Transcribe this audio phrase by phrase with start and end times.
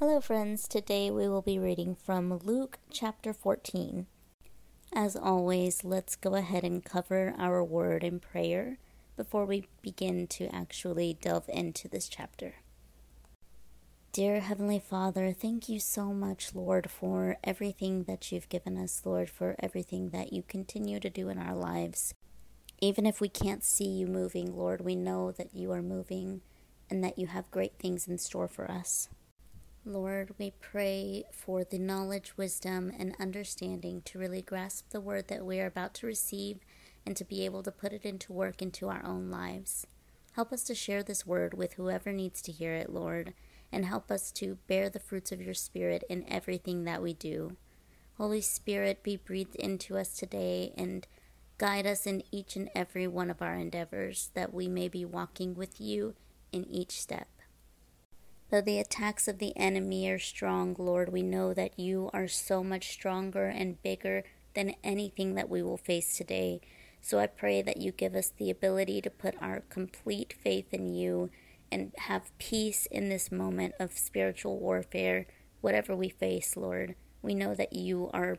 [0.00, 0.66] Hello, friends.
[0.66, 4.06] Today we will be reading from Luke chapter 14.
[4.94, 8.78] As always, let's go ahead and cover our word in prayer
[9.14, 12.54] before we begin to actually delve into this chapter.
[14.12, 19.28] Dear Heavenly Father, thank you so much, Lord, for everything that you've given us, Lord,
[19.28, 22.14] for everything that you continue to do in our lives.
[22.80, 26.40] Even if we can't see you moving, Lord, we know that you are moving
[26.88, 29.10] and that you have great things in store for us.
[29.84, 35.44] Lord, we pray for the knowledge, wisdom, and understanding to really grasp the word that
[35.46, 36.58] we are about to receive
[37.06, 39.86] and to be able to put it into work into our own lives.
[40.32, 43.32] Help us to share this word with whoever needs to hear it, Lord,
[43.72, 47.56] and help us to bear the fruits of your Spirit in everything that we do.
[48.18, 51.06] Holy Spirit, be breathed into us today and
[51.56, 55.54] guide us in each and every one of our endeavors, that we may be walking
[55.54, 56.14] with you
[56.52, 57.28] in each step.
[58.50, 62.64] Though the attacks of the enemy are strong, Lord, we know that you are so
[62.64, 66.60] much stronger and bigger than anything that we will face today.
[67.00, 70.92] So I pray that you give us the ability to put our complete faith in
[70.92, 71.30] you
[71.70, 75.26] and have peace in this moment of spiritual warfare,
[75.60, 76.96] whatever we face, Lord.
[77.22, 78.38] We know that you are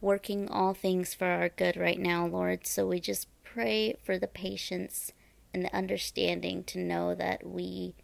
[0.00, 2.66] working all things for our good right now, Lord.
[2.66, 5.12] So we just pray for the patience
[5.54, 7.94] and the understanding to know that we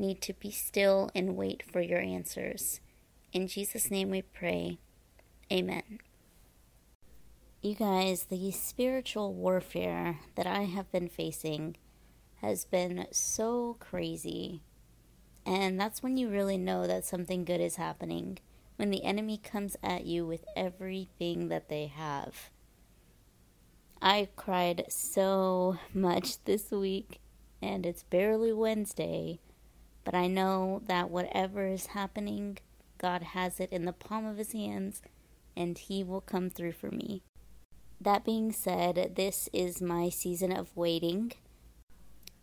[0.00, 2.80] need to be still and wait for your answers.
[3.32, 4.78] In Jesus' name we pray.
[5.52, 6.00] Amen.
[7.62, 11.76] You guys, the spiritual warfare that I have been facing
[12.40, 14.62] has been so crazy.
[15.44, 18.38] And that's when you really know that something good is happening.
[18.76, 22.50] When the enemy comes at you with everything that they have.
[24.00, 27.20] I cried so much this week,
[27.60, 29.40] and it's barely Wednesday
[30.10, 32.58] but I know that whatever is happening,
[32.98, 35.02] God has it in the palm of his hands
[35.56, 37.22] and he will come through for me.
[38.00, 41.30] That being said, this is my season of waiting.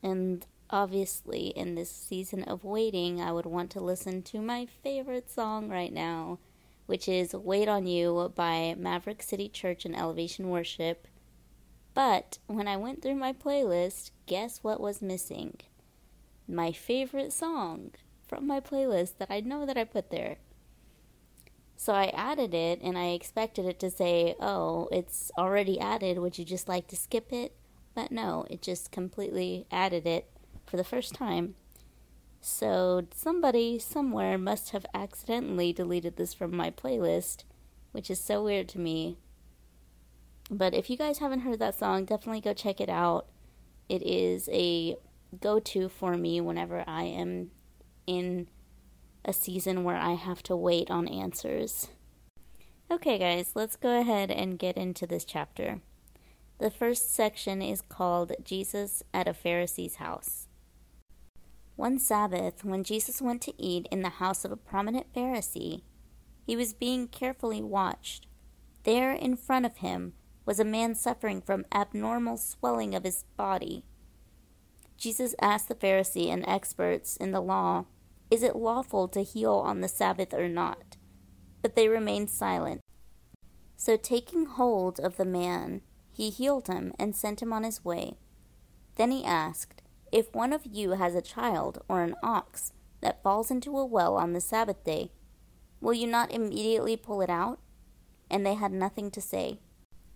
[0.02, 5.30] And obviously, in this season of waiting, I would want to listen to my favorite
[5.30, 6.40] song right now,
[6.86, 11.06] which is Wait on You by Maverick City Church and Elevation Worship.
[11.94, 15.58] But when I went through my playlist, guess what was missing?
[16.48, 17.92] My favorite song
[18.28, 20.38] from my playlist that I know that I put there.
[21.76, 26.18] So I added it and I expected it to say, oh, it's already added.
[26.18, 27.54] Would you just like to skip it?
[27.94, 30.30] But no, it just completely added it
[30.66, 31.56] for the first time.
[32.42, 37.44] So somebody somewhere must have accidentally deleted this from my playlist,
[37.92, 39.18] which is so weird to me.
[40.50, 43.28] But if you guys haven't heard that song, definitely go check it out.
[43.90, 44.96] It is a
[45.40, 47.52] go to for me whenever I am
[48.06, 48.48] in
[49.26, 51.90] a season where I have to wait on answers.
[52.90, 55.82] Okay, guys, let's go ahead and get into this chapter.
[56.60, 60.48] The first section is called Jesus at a Pharisee's House.
[61.76, 65.82] One Sabbath, when Jesus went to eat in the house of a prominent Pharisee,
[66.46, 68.26] he was being carefully watched.
[68.84, 70.14] There in front of him
[70.46, 73.84] was a man suffering from abnormal swelling of his body
[74.98, 77.86] Jesus asked the Pharisee and experts in the law,
[78.32, 80.98] Is it lawful to heal on the Sabbath or not?
[81.62, 82.82] But they remained silent.
[83.76, 85.82] So, taking hold of the man,
[86.12, 88.18] he healed him and sent him on his way.
[88.96, 93.52] Then he asked, If one of you has a child or an ox that falls
[93.52, 95.12] into a well on the Sabbath day,
[95.80, 97.60] will you not immediately pull it out?
[98.32, 99.60] And they had nothing to say.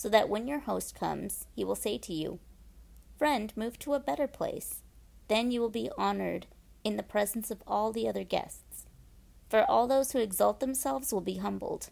[0.00, 2.38] so that when your host comes, he will say to you,
[3.18, 4.80] Friend, move to a better place.
[5.28, 6.46] Then you will be honored
[6.82, 8.86] in the presence of all the other guests.
[9.50, 11.90] For all those who exalt themselves will be humbled,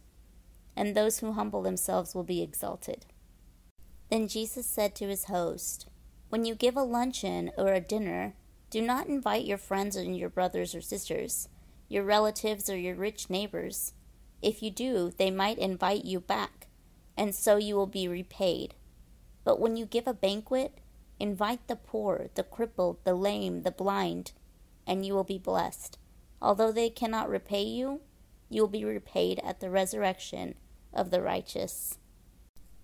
[0.75, 3.05] and those who humble themselves will be exalted.
[4.11, 5.87] Then Jesus said to his host,
[6.31, 8.33] When you give a luncheon or a dinner,
[8.71, 11.51] do not invite your friends and your brothers or sisters,
[11.91, 13.93] your relatives or your rich neighbors.
[14.41, 16.58] If you do, they might invite you back
[17.19, 18.75] and so you will be repaid.
[19.45, 20.79] But when you give a banquet,
[21.21, 24.33] invite the poor, the crippled, the lame, the blind,
[24.87, 25.99] and you will be blessed,
[26.41, 28.01] Although they cannot repay you,
[28.49, 30.55] you will be repaid at the resurrection
[30.93, 31.99] of the righteous.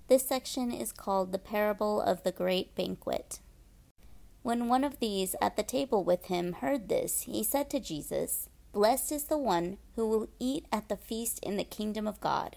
[0.08, 3.40] This section is called the Parable of the Great Banquet.
[4.42, 8.50] When one of these at the table with him heard this, he said to Jesus,
[8.72, 12.56] Blessed is the one who will eat at the feast in the kingdom of God.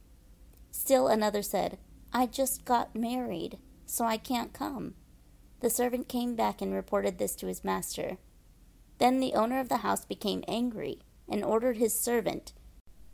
[0.71, 1.77] Still another said,
[2.13, 4.95] I just got married, so I can't come.
[5.59, 8.17] The servant came back and reported this to his master.
[8.97, 12.53] Then the owner of the house became angry and ordered his servant,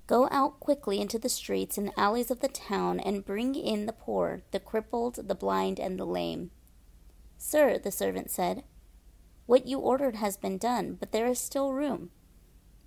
[0.06, 3.94] Go out quickly into the streets and alleys of the town and bring in the
[3.94, 6.52] poor, the crippled, the blind, and the lame.
[7.38, 8.64] Sir, the servant said,
[9.48, 12.12] what you ordered has been done, but there is still room.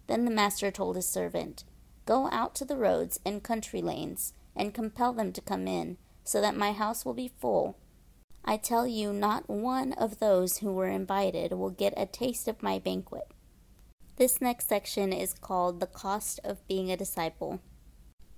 [0.07, 1.65] Then the master told his servant,
[2.05, 6.41] Go out to the roads and country lanes, and compel them to come in, so
[6.41, 7.77] that my house will be full.
[8.45, 12.63] I tell you, not one of those who were invited will get a taste of
[12.63, 13.31] my banquet.
[14.17, 17.61] This next section is called The Cost of Being a Disciple.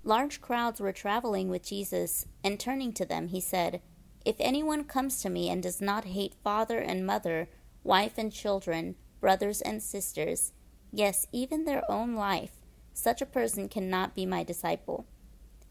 [0.05, 3.81] Large crowds were traveling with Jesus, and turning to them, he said,
[4.25, 7.49] If anyone comes to me and does not hate father and mother,
[7.85, 10.53] wife and children, brothers and sisters,
[10.93, 12.61] yes, even their own life,
[12.93, 15.07] such a person cannot be my disciple.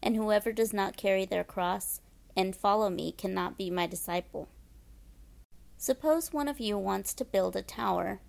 [0.02, 2.00] And whoever does not carry their cross
[2.36, 4.48] and follow me cannot be my disciple.
[5.76, 8.20] Suppose one of you wants to build a tower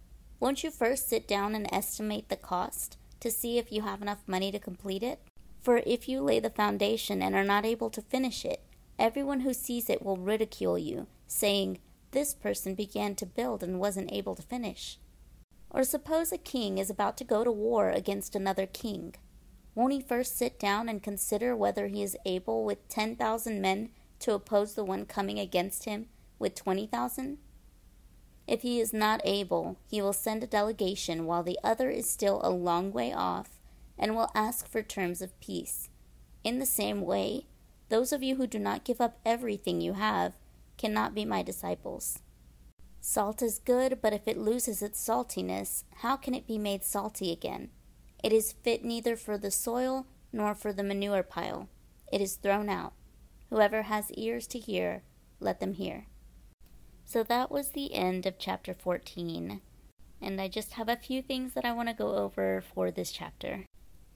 [0.44, 4.28] won't you first sit down and estimate the cost to see if you have enough
[4.28, 5.22] money to complete it?
[5.62, 8.62] For if you lay the foundation and are not able to finish it,
[9.00, 11.80] everyone who sees it will ridicule you, saying,
[12.12, 15.00] This person began to build and wasn't able to finish.
[15.70, 19.16] Or suppose a king is about to go to war against another king.
[19.76, 23.90] Won't he first sit down and consider whether he is able with 10,000 men
[24.20, 27.40] to oppose the one coming against him with 20,000?
[28.46, 32.42] If he is not able, he will send a delegation while the other is still
[32.44, 33.60] a long way off
[33.98, 35.90] and will ask for terms of peace.
[36.44, 37.48] In the same way,
[37.90, 40.34] those of you who do not give up everything you have
[40.78, 42.20] cannot be my disciples.
[43.00, 47.32] Salt is good, but if it loses its saltiness, how can it be made salty
[47.32, 47.70] again?
[48.24, 51.68] It is fit neither for the soil nor for the manure pile.
[52.12, 52.94] It is thrown out.
[53.50, 55.04] Whoever has ears to hear,
[55.40, 56.08] let them hear.
[57.06, 59.62] So that was the end of chapter 14.
[60.22, 63.12] And I just have a few things that I want to go over for this
[63.12, 63.66] chapter.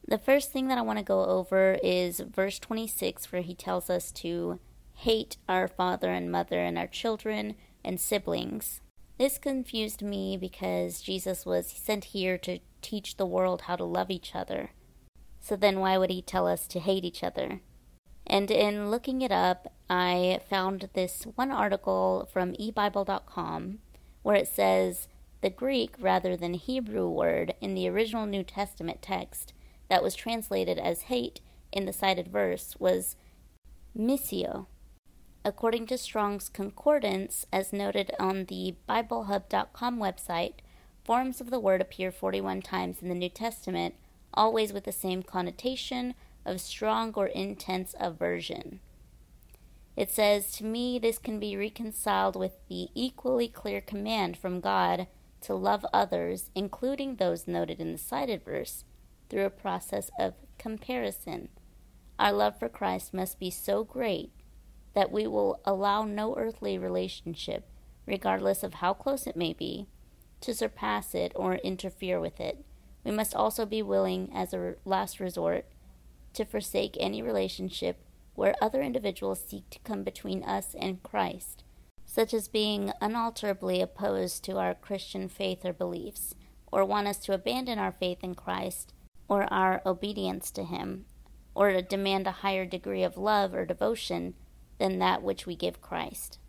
[0.08, 3.90] The first thing that I want to go over is verse 26, where he tells
[3.90, 4.60] us to
[4.94, 8.80] hate our father and mother and our children and siblings.
[9.18, 14.12] This confused me because Jesus was sent here to teach the world how to love
[14.12, 14.72] each other.
[15.40, 17.62] So then, why would he tell us to hate each other?
[18.28, 23.80] And in looking it up, I found this one article from ebible.com
[24.22, 25.08] where it says
[25.42, 29.54] the Greek rather than Hebrew word in the original New Testament text
[29.90, 31.40] that was translated as hate
[31.72, 33.16] in the cited verse was
[33.98, 34.68] miseo.
[35.48, 40.56] According to Strong's Concordance, as noted on the BibleHub.com website,
[41.06, 43.96] forms of the word appear 41 times in the New Testament,
[44.34, 48.82] always with the same connotation of strong or intense aversion.
[49.96, 55.08] It says, To me, this can be reconciled with the equally clear command from God
[55.44, 58.84] to love others, including those noted in the cited verse,
[59.30, 61.48] through a process of comparison.
[62.20, 64.34] Our love for Christ must be so great
[64.98, 67.70] that we will allow no earthly relationship,
[68.08, 69.86] regardless of how close it may be,
[70.42, 72.66] to surpass it or interfere with it.
[73.04, 75.68] We must also be willing, as a last resort,
[76.34, 78.00] to forsake any relationship
[78.34, 81.64] where other individuals seek to come between us and Christ,
[82.04, 86.34] such as being unalterably opposed to our Christian faith or beliefs,
[86.72, 88.96] or want us to abandon our faith in Christ
[89.28, 91.06] or our obedience to Him,
[91.54, 94.34] or demand a higher degree of love or devotion
[94.80, 96.40] than that which we give Christ.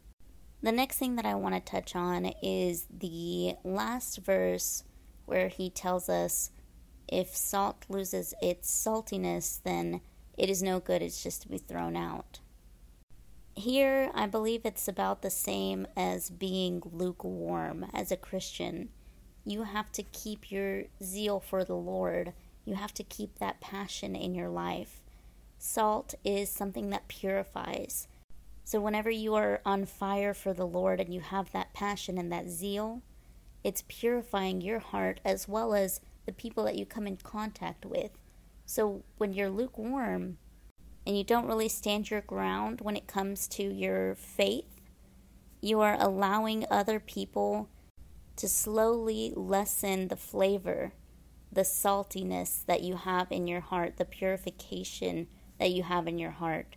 [0.62, 4.82] The next thing that I want to touch on is the last verse
[5.26, 6.50] where he tells us
[7.06, 10.00] if salt loses its saltiness, then
[10.36, 12.40] it is no good, it's just to be thrown out.
[13.54, 18.90] Here, I believe it's about the same as being lukewarm as a Christian.
[19.44, 22.34] you have to keep your zeal for the Lord.
[22.66, 25.00] You have to keep that passion in your life.
[25.58, 28.06] Salt is something that purifies.
[28.68, 32.30] So, whenever you are on fire for the Lord and you have that passion and
[32.30, 33.00] that zeal,
[33.64, 38.10] it's purifying your heart as well as the people that you come in contact with.
[38.66, 40.36] So, when you're lukewarm
[41.06, 44.82] and you don't really stand your ground when it comes to your faith,
[45.62, 47.70] you are allowing other people
[48.36, 50.92] to slowly lessen the flavor,
[51.50, 55.26] the saltiness that you have in your heart, the purification
[55.58, 56.76] that you have in your heart.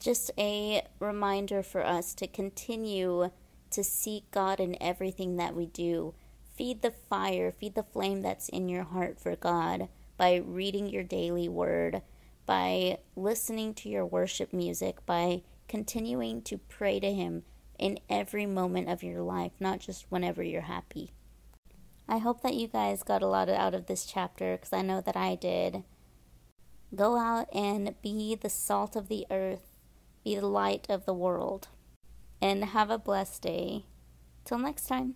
[0.00, 3.30] Just a reminder for us to continue
[3.70, 6.14] to seek God in everything that we do.
[6.56, 11.04] Feed the fire, feed the flame that's in your heart for God by reading your
[11.04, 12.02] daily word,
[12.46, 17.42] by listening to your worship music, by continuing to pray to Him
[17.78, 21.12] in every moment of your life, not just whenever you're happy.
[22.08, 25.00] I hope that you guys got a lot out of this chapter because I know
[25.00, 25.84] that I did.
[26.94, 29.69] Go out and be the salt of the earth,
[30.24, 31.68] be the light of the world,
[32.40, 33.84] and have a blessed day.
[34.44, 35.14] Till next time.